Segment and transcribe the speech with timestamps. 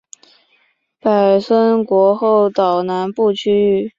[0.99, 3.89] 泊村国后岛南部区域。